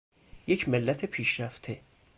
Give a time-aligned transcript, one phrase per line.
[0.47, 1.81] یک ملت پیشرفته